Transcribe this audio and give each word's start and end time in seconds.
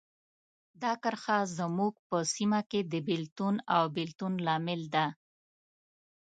دا 0.81 0.91
کرښه 1.03 1.37
زموږ 1.57 1.93
په 2.09 2.17
سیمو 2.33 2.61
کې 2.69 2.79
د 2.91 2.93
بېلتون 3.07 3.55
او 3.75 3.83
بیلتون 3.95 4.33
لامل 4.45 4.81
ده. 4.95 5.05